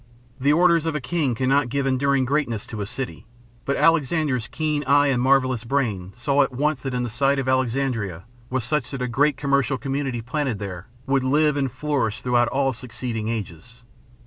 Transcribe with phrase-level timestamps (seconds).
[0.39, 3.27] The orders of a king cannot give enduring greatness to a city;
[3.65, 8.23] but Alexander's keen eye and marvelous brain saw at once that the site of Alexandria
[8.49, 12.71] was such that a great commercial community planted there would live and flourish throughout out
[12.71, 13.83] succeeding ages.